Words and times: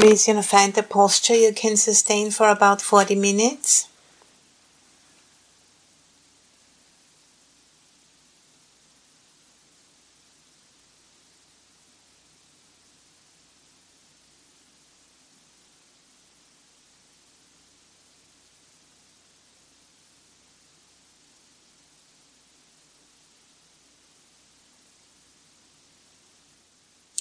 Please, 0.00 0.28
you 0.28 0.32
know, 0.32 0.40
find 0.40 0.78
a 0.78 0.82
posture 0.82 1.34
you 1.34 1.52
can 1.52 1.76
sustain 1.76 2.30
for 2.30 2.48
about 2.48 2.80
40 2.80 3.16
minutes. 3.16 3.86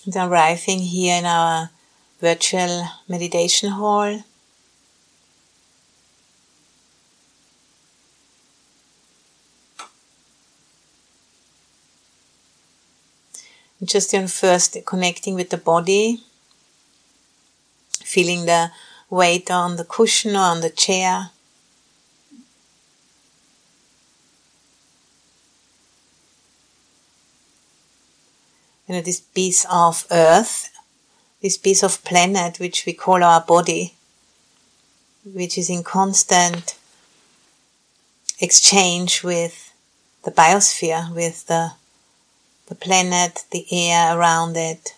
And 0.06 0.16
arriving 0.16 0.80
here 0.80 1.18
in 1.18 1.26
our 1.26 1.72
virtual 2.20 2.86
meditation 3.08 3.70
hall. 3.70 4.24
Just 13.82 14.14
on 14.14 14.28
first 14.28 14.78
connecting 14.86 15.36
with 15.36 15.50
the 15.50 15.58
body, 15.58 16.22
feeling 18.04 18.46
the 18.46 18.72
weight 19.10 19.50
on 19.50 19.78
the 19.78 19.86
cushion 19.86 20.36
or 20.36 20.40
on 20.40 20.60
the 20.60 20.70
chair. 20.70 21.30
You 28.86 28.96
know, 28.96 29.02
this 29.02 29.22
piece 29.22 29.66
of 29.72 30.06
earth 30.12 30.70
this 31.42 31.58
piece 31.58 31.84
of 31.84 32.04
planet 32.04 32.60
which 32.60 32.86
we 32.86 32.94
call 32.94 33.24
our 33.24 33.42
body, 33.42 33.94
which 35.24 35.58
is 35.58 35.70
in 35.70 35.84
constant 35.84 36.78
exchange 38.40 39.24
with 39.24 39.74
the 40.24 40.32
biosphere, 40.32 41.14
with 41.14 41.48
the, 41.48 41.72
the 42.68 42.76
planet, 42.76 43.44
the 43.52 43.66
air 43.72 44.18
around 44.18 44.58
it. 44.58 44.96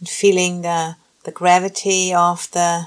And 0.00 0.08
feeling 0.08 0.62
the, 0.62 0.96
the 1.24 1.30
gravity 1.30 2.14
of 2.14 2.50
the 2.52 2.86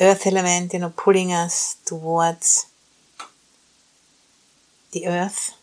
earth 0.00 0.26
element, 0.26 0.72
you 0.72 0.80
know, 0.80 0.92
pulling 0.96 1.32
us 1.32 1.76
towards 1.84 2.66
the 4.92 5.06
earth. 5.06 5.56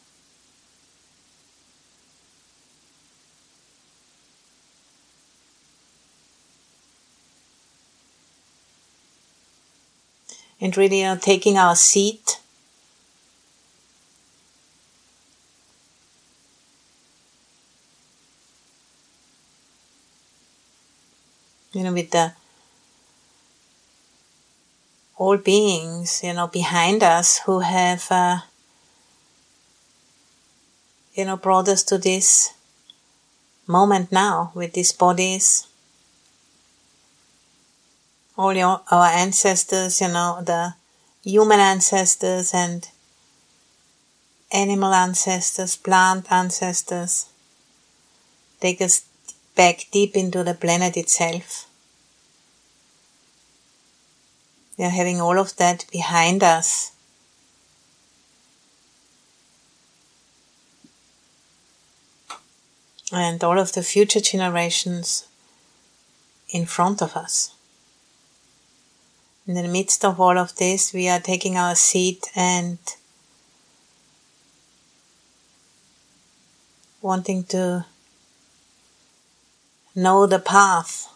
And 10.59 10.77
really, 10.77 10.99
you 10.99 11.05
know, 11.05 11.17
taking 11.17 11.57
our 11.57 11.75
seat. 11.75 12.37
You 21.73 21.83
know, 21.83 21.93
with 21.93 22.11
the 22.11 22.33
all 25.21 25.37
beings, 25.37 26.21
you 26.23 26.33
know, 26.33 26.47
behind 26.47 27.03
us 27.03 27.41
who 27.45 27.59
have, 27.59 28.07
uh, 28.09 28.39
you 31.13 31.23
know, 31.23 31.37
brought 31.37 31.67
us 31.69 31.83
to 31.83 31.99
this 31.99 32.55
moment 33.67 34.11
now 34.11 34.51
with 34.55 34.73
these 34.73 34.91
bodies. 34.91 35.67
All 38.35 38.55
your, 38.55 38.81
our 38.89 39.05
ancestors, 39.05 40.01
you 40.01 40.07
know, 40.07 40.41
the 40.43 40.73
human 41.23 41.59
ancestors 41.59 42.51
and 42.51 42.89
animal 44.51 44.91
ancestors, 44.91 45.75
plant 45.75 46.31
ancestors, 46.31 47.27
take 48.59 48.81
us 48.81 49.05
back 49.55 49.85
deep 49.91 50.15
into 50.15 50.43
the 50.43 50.55
planet 50.55 50.97
itself. 50.97 51.67
We 54.77 54.85
are 54.85 54.89
having 54.89 55.21
all 55.21 55.37
of 55.37 55.55
that 55.57 55.85
behind 55.91 56.43
us. 56.43 56.91
And 63.11 63.43
all 63.43 63.59
of 63.59 63.73
the 63.73 63.83
future 63.83 64.21
generations 64.21 65.27
in 66.49 66.65
front 66.65 67.01
of 67.01 67.15
us. 67.15 67.53
In 69.47 69.55
the 69.55 69.67
midst 69.67 70.05
of 70.05 70.19
all 70.19 70.37
of 70.37 70.55
this, 70.55 70.93
we 70.93 71.09
are 71.09 71.19
taking 71.19 71.57
our 71.57 71.75
seat 71.75 72.29
and 72.35 72.77
wanting 77.01 77.43
to 77.45 77.85
know 79.95 80.25
the 80.25 80.39
path 80.39 81.10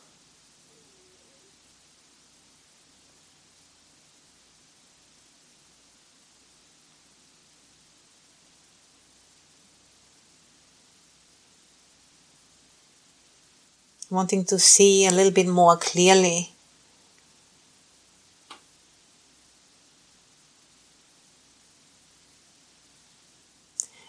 wanting 14.15 14.45
to 14.45 14.57
see 14.57 15.05
a 15.05 15.11
little 15.11 15.31
bit 15.31 15.47
more 15.47 15.77
clearly. 15.77 16.51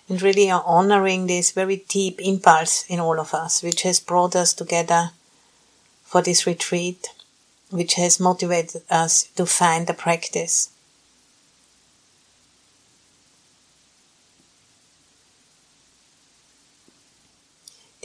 And 0.09 0.22
really 0.22 0.50
are 0.50 0.62
honoring 0.65 1.27
this 1.27 1.50
very 1.50 1.84
deep 1.89 2.21
impulse 2.21 2.84
in 2.89 3.00
all 3.00 3.19
of 3.19 3.34
us, 3.34 3.62
which 3.62 3.83
has 3.83 3.99
brought 3.99 4.37
us 4.37 4.55
together 4.55 5.11
for 6.05 6.22
this 6.22 6.47
retreat, 6.47 7.09
which 7.71 7.95
has 7.95 8.21
motivated 8.21 8.83
us 8.89 9.25
to 9.34 9.45
find 9.45 9.89
the 9.89 9.95
practice. 9.95 10.71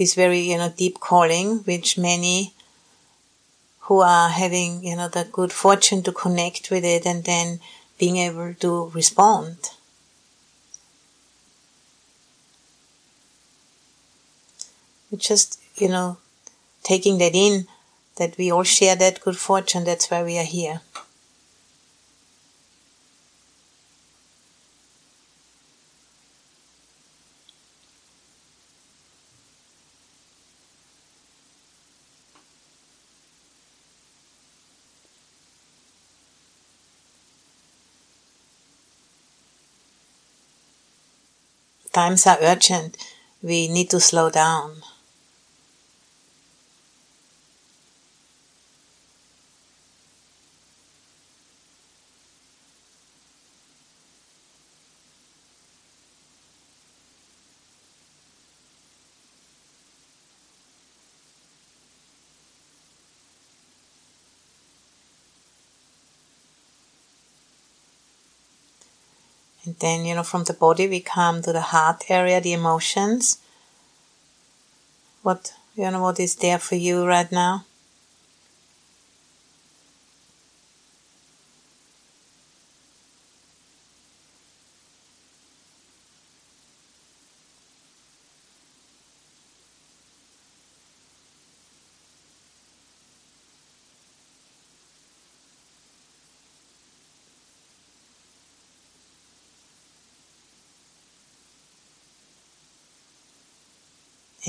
This 0.02 0.16
very 0.16 0.40
you 0.40 0.58
know 0.58 0.74
deep 0.76 1.00
calling 1.00 1.58
which 1.70 1.96
many 1.96 2.54
who 3.82 4.00
are 4.02 4.30
having 4.30 4.84
you 4.84 4.96
know 4.96 5.08
the 5.08 5.26
good 5.32 5.52
fortune 5.52 6.02
to 6.02 6.12
connect 6.12 6.72
with 6.72 6.84
it 6.84 7.06
and 7.06 7.24
then 7.26 7.60
being 8.00 8.18
able 8.18 8.52
to 8.56 8.72
respond. 8.96 9.58
Just 15.16 15.60
you 15.76 15.90
know 15.90 16.18
taking 16.82 17.20
that 17.20 17.36
in 17.36 17.68
that 18.16 18.36
we 18.40 18.52
all 18.52 18.64
share 18.64 18.96
that 18.96 19.22
good 19.22 19.38
fortune 19.38 19.84
that's 19.84 20.10
why 20.10 20.24
we 20.24 20.40
are 20.40 20.52
here 20.58 20.82
times 41.94 42.28
are 42.28 42.38
urgent. 42.42 42.98
We 43.42 43.68
need 43.68 43.90
to 43.92 44.00
slow 44.00 44.30
down. 44.30 44.82
And 69.64 69.70
then, 69.82 70.06
you 70.06 70.16
know, 70.16 70.24
from 70.24 70.46
the 70.46 70.54
body 70.54 70.88
we 70.88 71.02
come 71.02 71.42
to 71.42 71.52
the 71.52 71.62
heart 71.62 72.04
area, 72.10 72.40
the 72.40 72.54
emotions. 72.54 73.40
What, 75.24 75.54
you 75.76 75.92
know, 75.92 76.02
what 76.02 76.20
is 76.20 76.36
there 76.36 76.60
for 76.60 76.76
you 76.76 77.06
right 77.06 77.32
now? 77.32 77.66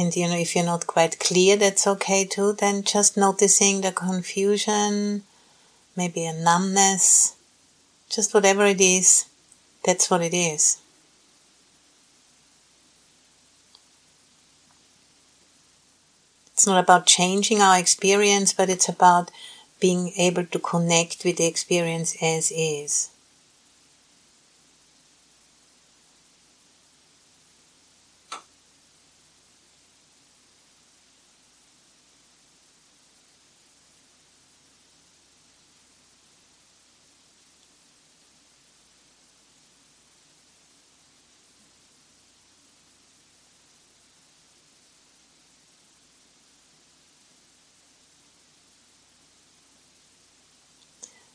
And 0.02 0.16
you 0.16 0.26
know, 0.26 0.36
if 0.36 0.56
you're 0.56 0.64
not 0.64 0.88
quite 0.88 1.20
clear, 1.20 1.56
that's 1.56 1.86
okay 1.86 2.24
too. 2.24 2.54
Then 2.54 2.82
just 2.82 3.16
noticing 3.16 3.82
the 3.82 3.92
confusion, 3.92 5.22
maybe 5.96 6.26
a 6.26 6.32
numbness, 6.32 7.36
just 8.10 8.34
whatever 8.34 8.66
it 8.66 8.80
is, 8.80 9.26
that's 9.84 10.10
what 10.10 10.20
it 10.20 10.34
is. 10.34 10.78
It's 16.52 16.66
not 16.66 16.82
about 16.82 17.06
changing 17.06 17.62
our 17.62 17.78
experience, 17.78 18.52
but 18.52 18.68
it's 18.68 18.88
about 18.88 19.30
being 19.78 20.12
able 20.16 20.46
to 20.46 20.58
connect 20.58 21.24
with 21.24 21.36
the 21.36 21.46
experience 21.46 22.16
as 22.20 22.50
is. 22.50 23.11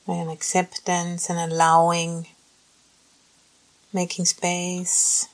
And 0.07 0.29
acceptance 0.29 1.29
and 1.29 1.39
allowing, 1.51 2.27
making 3.93 4.25
space. 4.25 5.27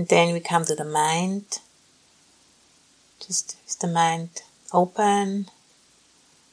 And 0.00 0.08
then 0.08 0.32
we 0.32 0.40
come 0.40 0.64
to 0.64 0.74
the 0.74 0.82
mind. 0.82 1.58
Just 3.20 3.58
is 3.68 3.76
the 3.76 3.86
mind 3.86 4.30
open 4.72 5.50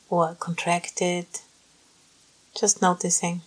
or 0.09 0.35
contracted? 0.37 1.27
Just 2.59 2.81
noticing. 2.81 3.39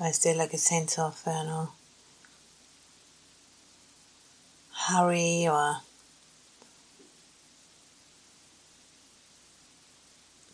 I 0.00 0.12
still 0.12 0.38
like 0.38 0.54
a 0.54 0.56
sense 0.56 0.98
of, 0.98 1.20
uh, 1.26 1.30
you 1.30 1.44
know, 1.44 1.68
hurry 4.86 5.48
or 5.48 5.78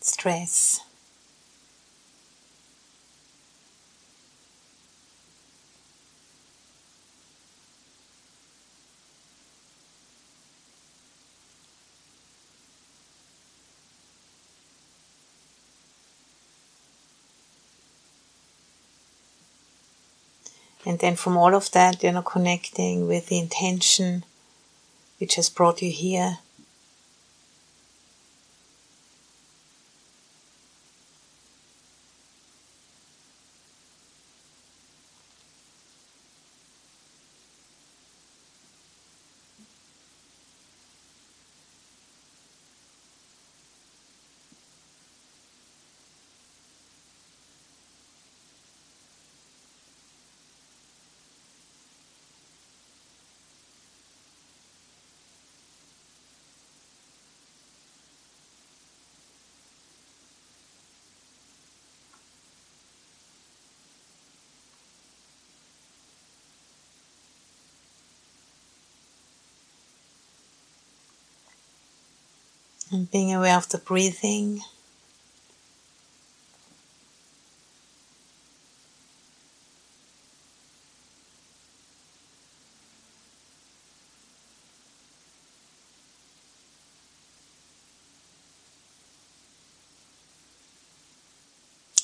stress. 0.01 0.81
And 20.85 20.99
then 20.99 21.15
from 21.15 21.37
all 21.37 21.55
of 21.55 21.71
that, 21.71 22.03
you 22.03 22.11
know, 22.11 22.21
connecting 22.21 23.07
with 23.07 23.27
the 23.27 23.39
intention 23.39 24.25
which 25.19 25.35
has 25.35 25.49
brought 25.49 25.81
you 25.81 25.91
here. 25.91 26.39
And 72.93 73.09
being 73.09 73.33
aware 73.33 73.57
of 73.57 73.69
the 73.69 73.79
breathing. 73.79 74.61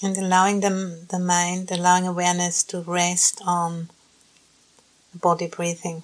and 0.02 0.18
allowing 0.18 0.62
the, 0.62 1.06
the 1.10 1.20
mind, 1.20 1.70
allowing 1.72 2.08
awareness 2.08 2.64
to 2.64 2.82
rest 2.82 3.42
on 3.46 3.90
the 5.12 5.20
body 5.20 5.48
breathing. 5.48 6.04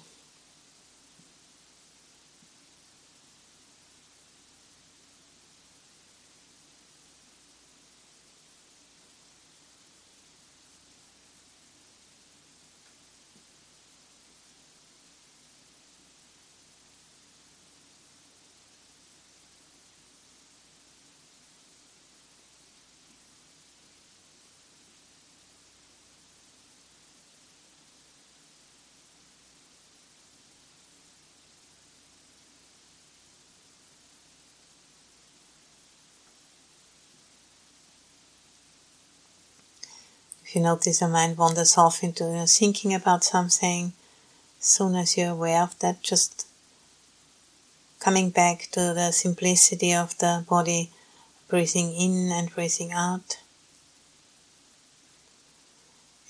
You 40.56 40.62
notice 40.62 41.00
the 41.00 41.08
mind 41.08 41.36
wanders 41.36 41.76
off 41.76 42.02
into 42.02 42.24
you 42.24 42.32
know, 42.32 42.46
thinking 42.46 42.94
about 42.94 43.22
something, 43.22 43.92
soon 44.58 44.96
as 44.96 45.14
you're 45.14 45.32
aware 45.32 45.62
of 45.62 45.78
that, 45.80 46.02
just 46.02 46.46
coming 48.00 48.30
back 48.30 48.68
to 48.72 48.80
the 48.94 49.12
simplicity 49.12 49.92
of 49.92 50.16
the 50.16 50.44
body, 50.48 50.90
breathing 51.46 51.92
in 51.92 52.32
and 52.32 52.54
breathing 52.54 52.90
out. 52.90 53.38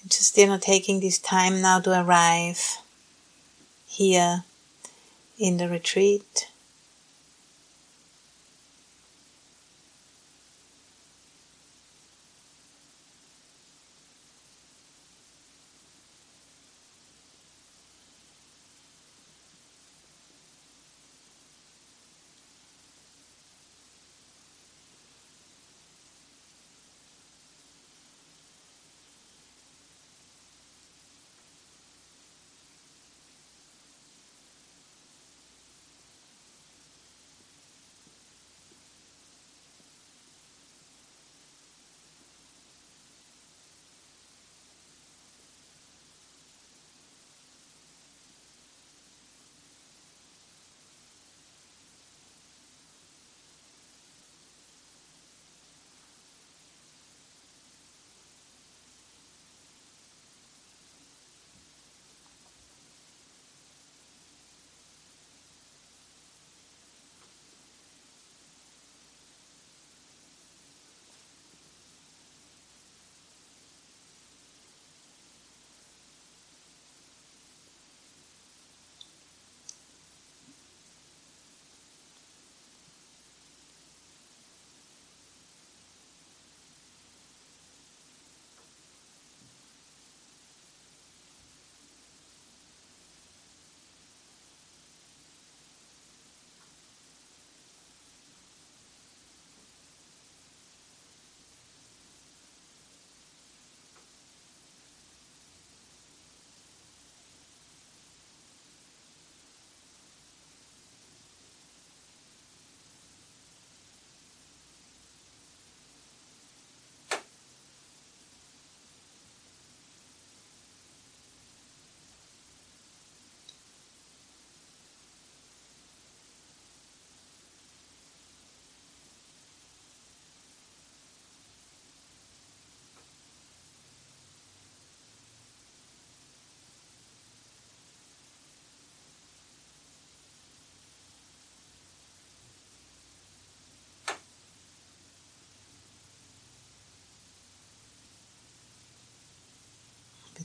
And 0.03 0.11
just, 0.11 0.37
you 0.37 0.49
know, 0.49 0.59
taking 0.59 0.99
this 0.99 1.21
time 1.21 1.63
now 1.63 1.79
to 1.79 2.03
arrive 2.03 2.79
here 3.87 4.43
in 5.39 5.59
the 5.59 5.69
retreat. 5.69 6.49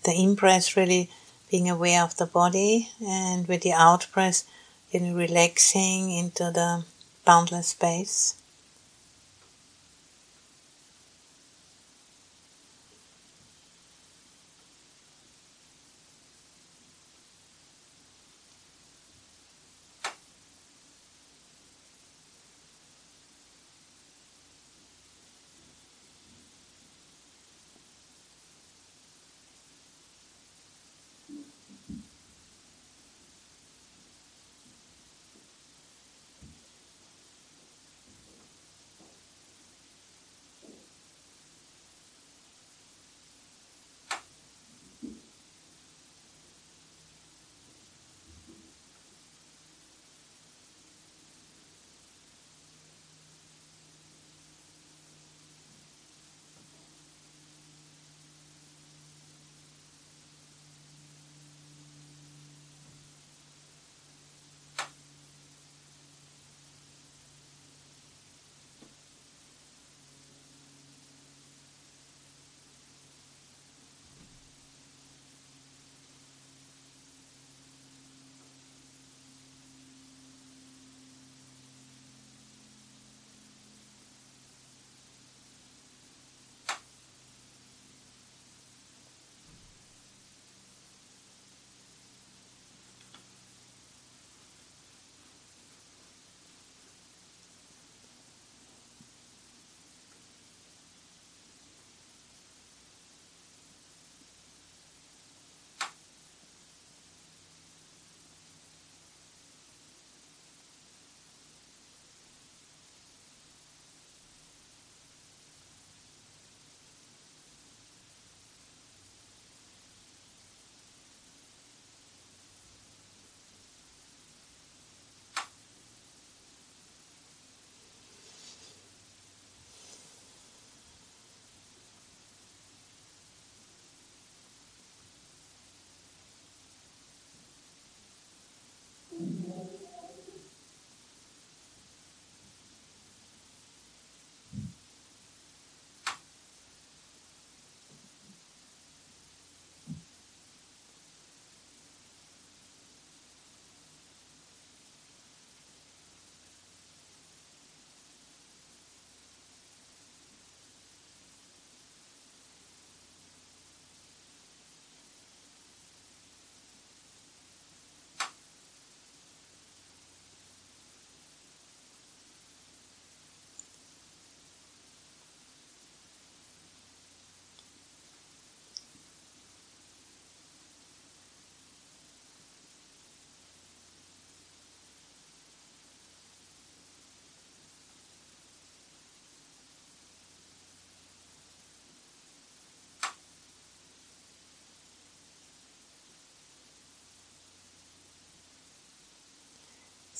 The 0.03 0.13
in 0.13 0.35
breath 0.35 0.75
really 0.75 1.09
being 1.49 1.69
aware 1.69 2.03
of 2.03 2.17
the 2.17 2.25
body 2.25 2.89
and 3.05 3.47
with 3.47 3.61
the 3.61 3.73
out 3.73 4.07
breath 4.13 4.43
really 4.93 5.13
relaxing 5.13 6.11
into 6.11 6.51
the 6.51 6.83
boundless 7.25 7.69
space. 7.69 8.40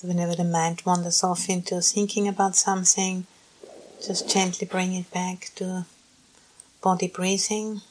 Whenever 0.04 0.34
the 0.36 0.44
mind 0.44 0.82
wanders 0.84 1.24
off 1.24 1.48
into 1.48 1.80
thinking 1.80 2.28
about 2.28 2.56
something, 2.56 3.28
just 4.04 4.28
gently 4.28 4.66
bring 4.66 4.96
it 4.96 5.12
back 5.12 5.52
to 5.56 5.86
body 6.82 7.08
breathing. 7.08 7.82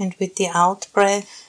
And 0.00 0.16
with 0.18 0.36
the 0.36 0.48
out 0.48 0.88
breath, 0.94 1.46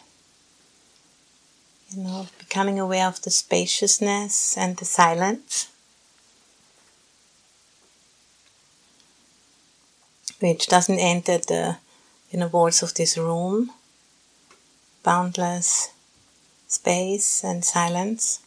you 1.89 2.03
know, 2.03 2.27
becoming 2.37 2.79
aware 2.79 3.07
of 3.07 3.21
the 3.21 3.31
spaciousness 3.31 4.57
and 4.57 4.75
the 4.75 4.85
silence, 4.85 5.69
which 10.39 10.67
doesn't 10.67 10.99
enter 10.99 11.37
the 11.37 11.77
you 12.31 12.39
know, 12.39 12.47
walls 12.47 12.81
of 12.81 12.93
this 12.93 13.17
room, 13.17 13.71
boundless 15.03 15.89
space 16.67 17.43
and 17.43 17.63
silence. 17.63 18.39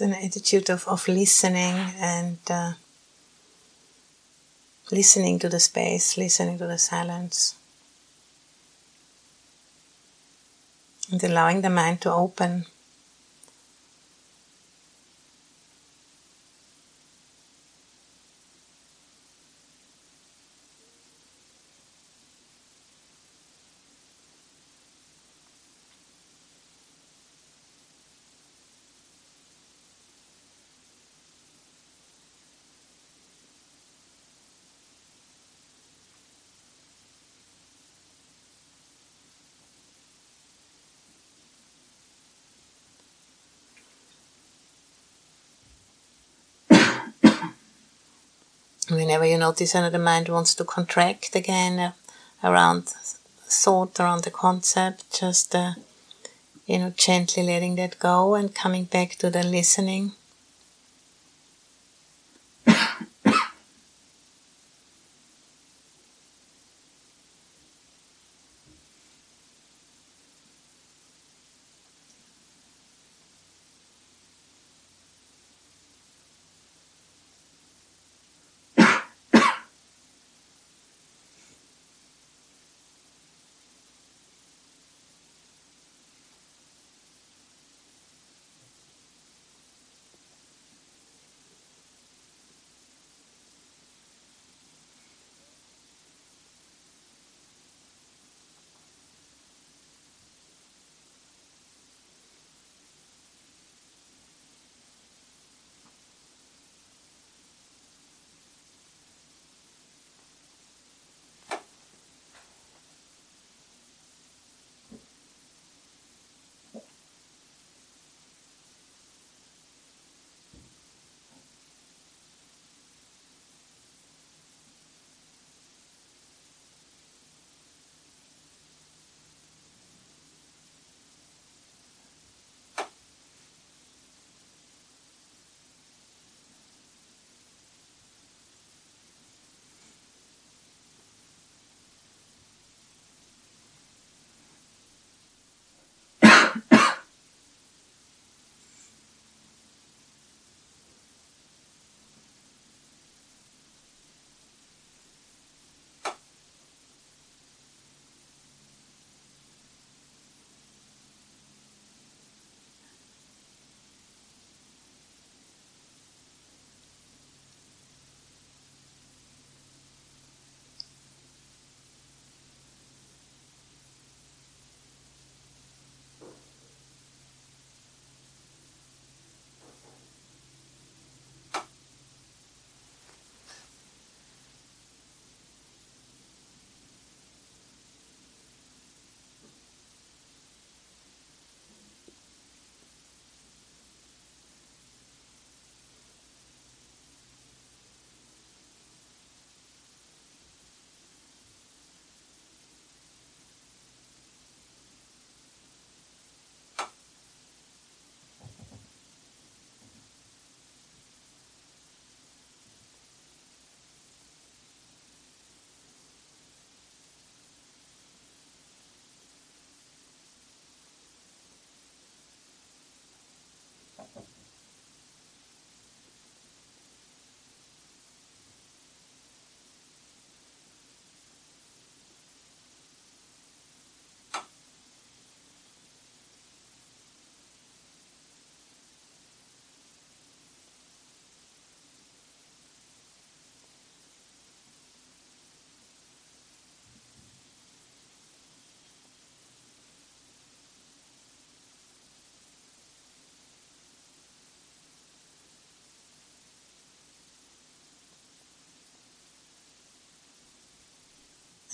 An 0.00 0.14
attitude 0.14 0.70
of, 0.70 0.86
of 0.88 1.06
listening 1.08 1.74
and 1.98 2.38
uh, 2.50 2.72
listening 4.90 5.38
to 5.38 5.48
the 5.48 5.60
space, 5.60 6.16
listening 6.16 6.58
to 6.58 6.66
the 6.66 6.78
silence, 6.78 7.56
and 11.10 11.22
allowing 11.24 11.62
the 11.62 11.70
mind 11.70 12.00
to 12.02 12.12
open. 12.12 12.66
Whenever 48.90 49.26
you 49.26 49.36
notice 49.36 49.74
another 49.74 49.98
mind 49.98 50.30
wants 50.30 50.54
to 50.54 50.64
contract 50.64 51.36
again 51.36 51.78
uh, 51.78 51.92
around 52.42 52.88
thought, 53.46 54.00
around 54.00 54.24
the 54.24 54.30
concept, 54.30 55.20
just 55.20 55.54
uh, 55.54 55.72
you 56.66 56.78
know, 56.78 56.90
gently 56.96 57.42
letting 57.42 57.76
that 57.76 57.98
go 57.98 58.34
and 58.34 58.54
coming 58.54 58.84
back 58.84 59.16
to 59.16 59.28
the 59.30 59.42
listening. 59.42 60.12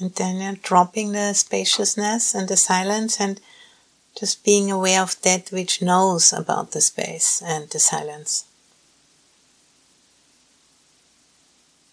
And 0.00 0.14
then 0.14 0.40
you're 0.40 0.54
dropping 0.54 1.12
the 1.12 1.32
spaciousness 1.34 2.34
and 2.34 2.48
the 2.48 2.56
silence 2.56 3.20
and 3.20 3.40
just 4.18 4.44
being 4.44 4.70
aware 4.70 5.02
of 5.02 5.20
that 5.22 5.50
which 5.50 5.82
knows 5.82 6.32
about 6.32 6.72
the 6.72 6.80
space 6.80 7.42
and 7.44 7.68
the 7.70 7.78
silence. 7.78 8.44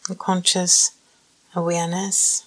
A 0.09 0.15
conscious 0.15 0.91
awareness. 1.55 2.45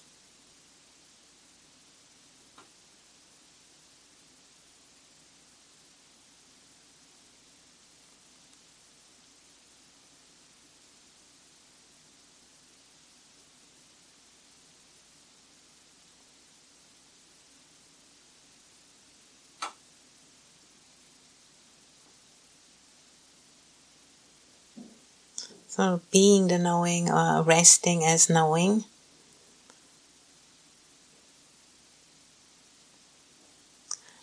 So 25.75 25.99
being 26.09 26.47
the 26.47 26.57
knowing 26.57 27.11
or 27.11 27.43
resting 27.43 28.05
as 28.05 28.29
knowing. 28.29 28.85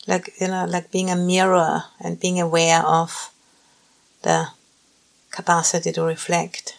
Like 0.06 0.32
you 0.40 0.48
know, 0.48 0.64
like 0.64 0.90
being 0.90 1.10
a 1.10 1.16
mirror 1.16 1.84
and 2.00 2.18
being 2.18 2.40
aware 2.40 2.80
of 2.80 3.30
the 4.22 4.48
capacity 5.30 5.92
to 5.92 6.02
reflect 6.02 6.78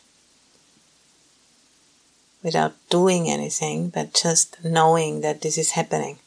without 2.41 2.73
doing 2.89 3.29
anything, 3.29 3.89
but 3.89 4.15
just 4.15 4.57
knowing 4.65 5.21
that 5.21 5.41
this 5.41 5.59
is 5.59 5.77
happening. 5.77 6.17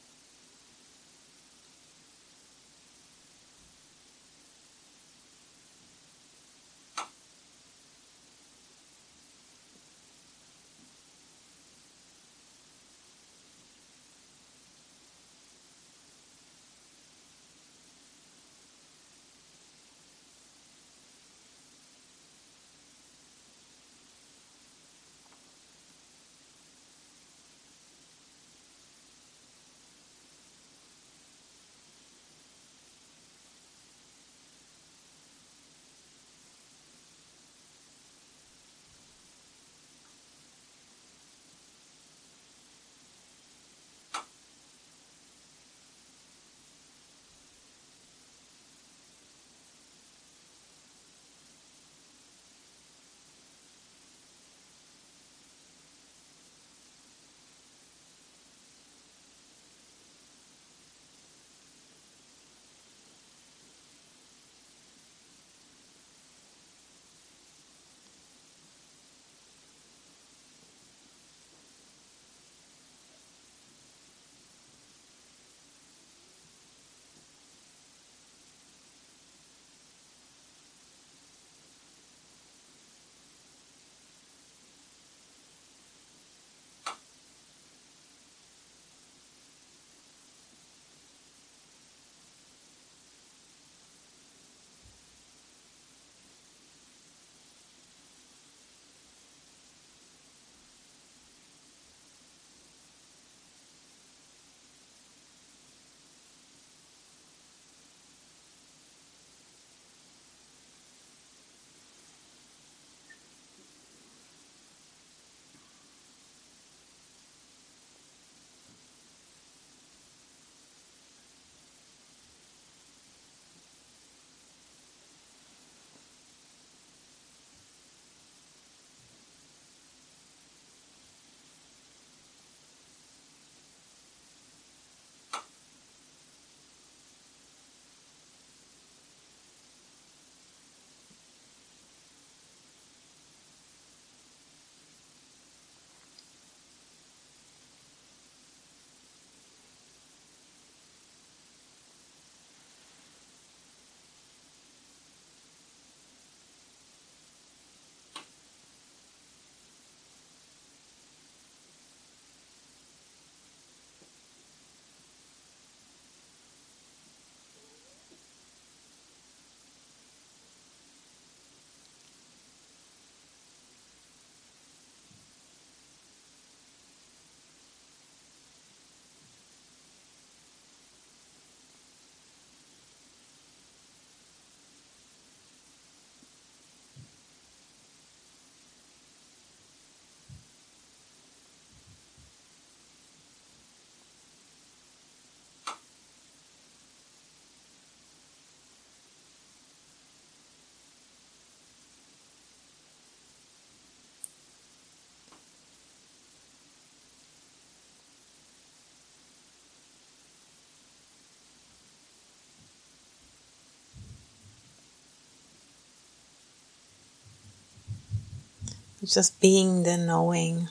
Just 219.06 219.40
being 219.40 219.84
the 219.84 219.96
knowing, 219.96 220.68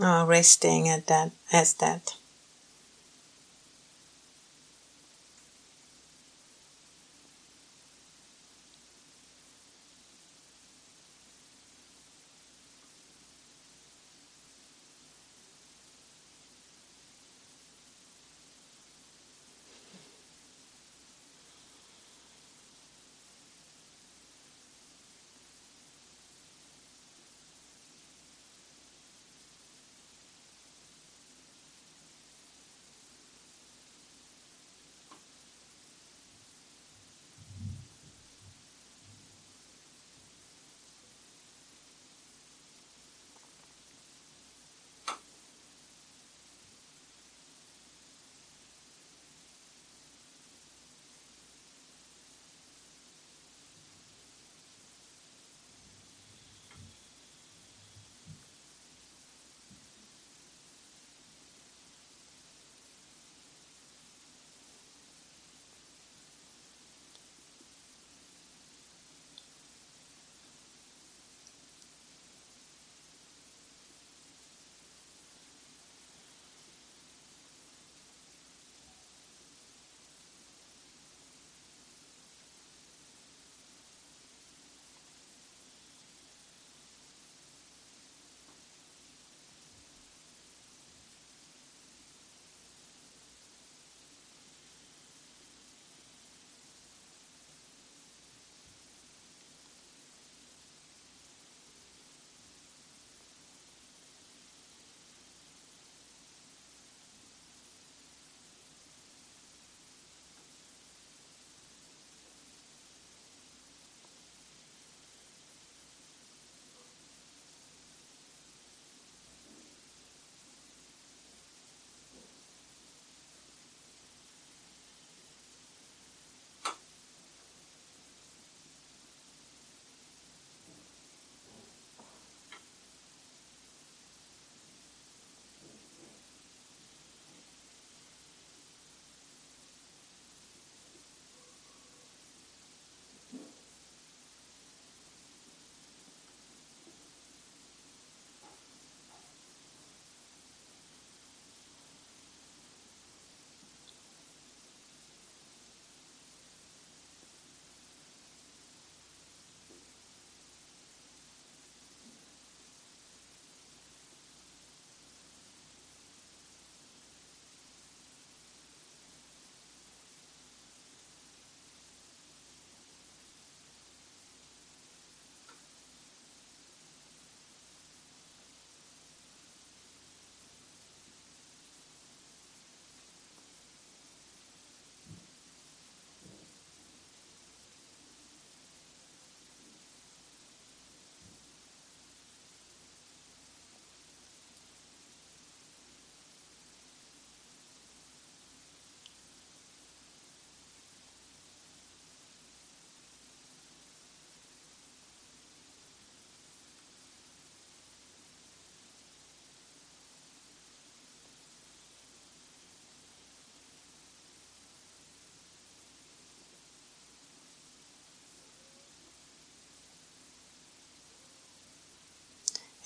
uh, 0.00 0.24
resting 0.28 0.88
at 0.88 1.06
that 1.06 1.32
as 1.52 1.74
that. 1.74 2.14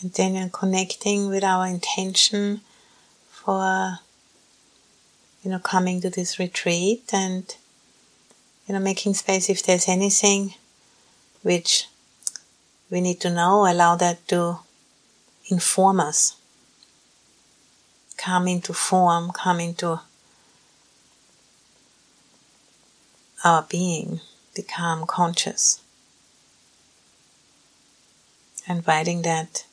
And 0.01 0.13
then 0.13 0.51
connecting 0.51 1.29
with 1.29 1.43
our 1.43 1.67
intention 1.67 2.61
for, 3.31 3.99
you 5.43 5.51
know, 5.51 5.59
coming 5.59 6.01
to 6.03 6.11
this 6.11 6.39
retreat 6.39 7.11
and, 7.13 7.57
you 8.67 8.75
know, 8.75 8.81
making 8.81 9.15
space 9.15 9.51
if 9.51 9.63
there's 9.65 9.89
anything 9.89 10.55
which 11.43 11.89
we 12.91 13.01
need 13.01 13.21
to 13.21 13.31
know, 13.31 13.71
allow 13.71 13.97
that 13.97 14.27
to 14.29 14.61
inform 15.51 15.99
us. 15.99 16.37
Come 18.17 18.49
into 18.49 18.73
form, 18.73 19.31
come 19.33 19.61
into 19.61 20.01
our 23.45 23.67
being, 23.69 24.21
become 24.55 25.07
conscious. 25.07 25.81
Inviting 28.69 29.23
that 29.23 29.65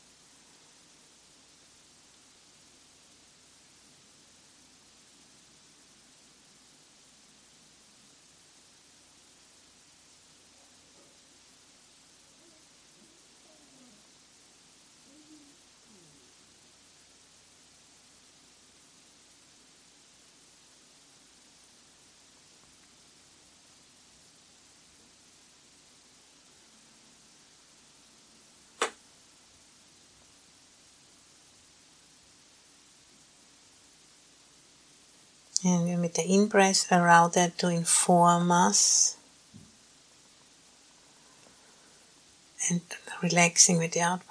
And 35.66 36.00
with 36.00 36.14
the 36.14 36.24
in 36.24 36.46
breath, 36.46 36.92
allow 36.92 37.28
that 37.30 37.58
to 37.58 37.70
inform 37.70 38.52
us. 38.52 39.18
And 42.70 42.82
relaxing 43.24 43.80
with 43.80 43.94
the 43.94 44.02
out 44.02 44.28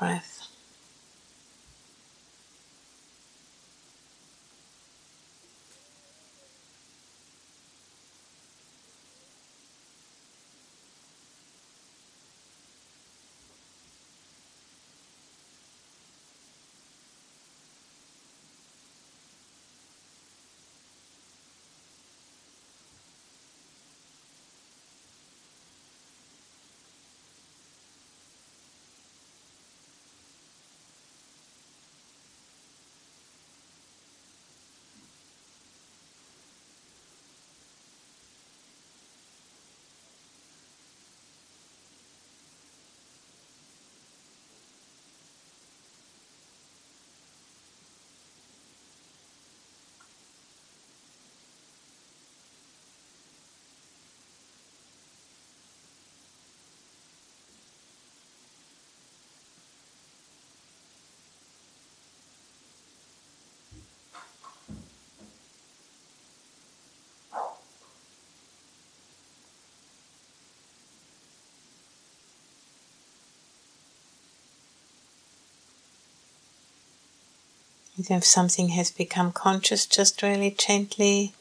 If 78.11 78.25
something 78.25 78.69
has 78.71 78.91
become 78.91 79.33
conscious, 79.33 79.87
just 79.87 80.23
really 80.23 80.51
gently 80.51 81.33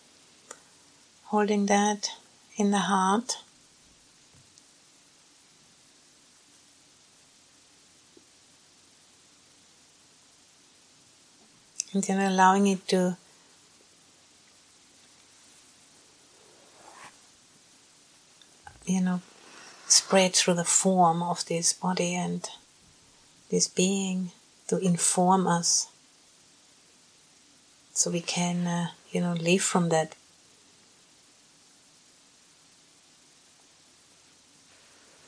holding 1.25 1.65
that 1.65 2.11
in 2.57 2.71
the 2.71 2.79
heart. 2.79 3.37
And 11.93 12.03
then 12.03 12.19
allowing 12.19 12.67
it 12.67 12.87
to 12.87 13.17
you 18.85 19.01
know 19.01 19.21
spread 19.87 20.33
through 20.33 20.55
the 20.55 20.63
form 20.63 21.21
of 21.21 21.45
this 21.45 21.73
body 21.73 22.15
and 22.15 22.49
this 23.49 23.67
being 23.67 24.31
to 24.67 24.77
inform 24.77 25.47
us 25.47 25.87
so 27.93 28.09
we 28.11 28.21
can, 28.21 28.67
uh, 28.67 28.87
you 29.11 29.21
know, 29.21 29.33
live 29.33 29.61
from 29.61 29.89
that. 29.89 30.15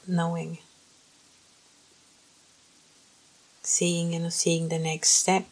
Knowing, 0.08 0.60
seeing, 3.64 4.14
you 4.14 4.20
know, 4.20 4.30
seeing 4.30 4.70
the 4.70 4.78
next 4.78 5.10
step. 5.10 5.46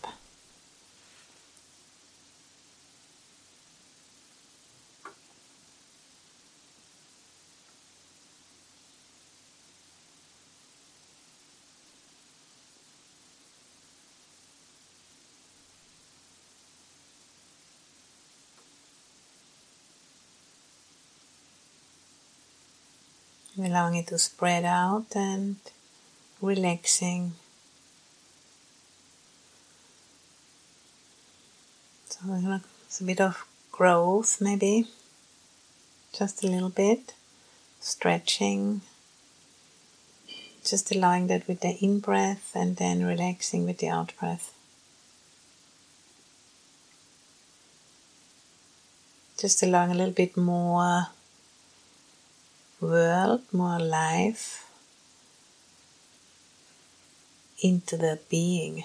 Allowing 23.58 23.96
it 23.96 24.08
to 24.08 24.18
spread 24.18 24.66
out 24.66 25.16
and 25.16 25.58
relaxing. 26.42 27.34
So 32.10 32.20
it's 32.86 33.02
a 33.02 33.04
bit 33.04 33.22
of 33.22 33.46
growth, 33.72 34.40
maybe 34.40 34.88
just 36.14 36.44
a 36.44 36.48
little 36.48 36.70
bit, 36.70 37.14
stretching, 37.80 38.82
just 40.64 40.94
allowing 40.96 41.28
that 41.28 41.48
with 41.48 41.62
the 41.62 41.76
in 41.82 42.00
breath 42.00 42.52
and 42.56 42.78
then 42.78 43.04
relaxing 43.04 43.66
with 43.66 43.80
the 43.80 43.90
out 43.90 44.14
breath. 44.20 44.54
Just 49.38 49.64
allowing 49.64 49.92
a 49.92 49.96
little 49.96 50.14
bit 50.14 50.38
more 50.38 51.08
world, 52.84 53.42
more 53.52 53.80
life 53.80 54.70
into 57.62 57.98
the 57.98 58.20
being. 58.30 58.84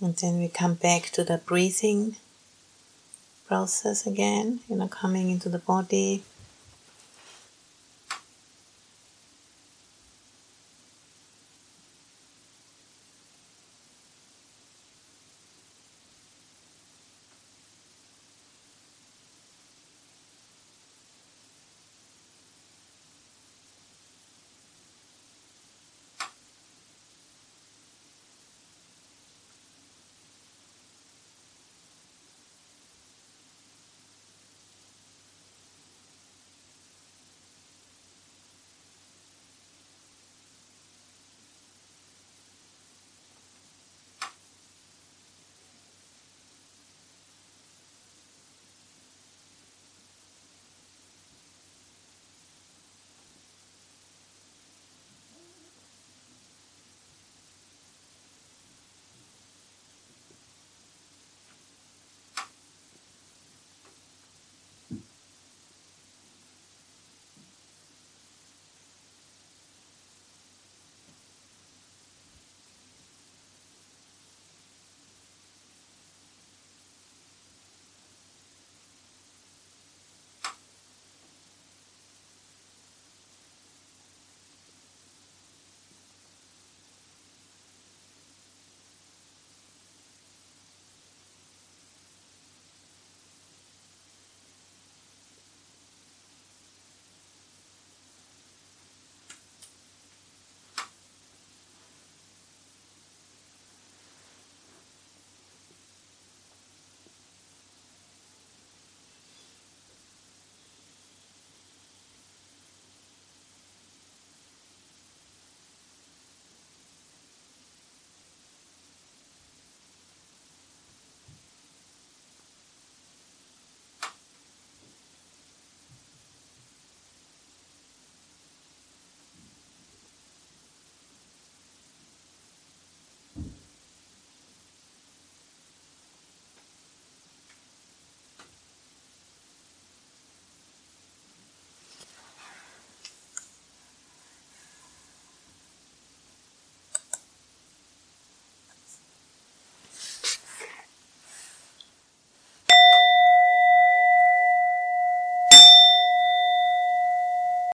And 0.00 0.14
then 0.16 0.38
we 0.38 0.48
come 0.48 0.74
back 0.74 1.04
to 1.10 1.24
the 1.24 1.38
breathing 1.38 2.16
process 3.46 4.06
again, 4.06 4.60
you 4.68 4.76
know, 4.76 4.88
coming 4.88 5.30
into 5.30 5.48
the 5.48 5.58
body 5.58 6.22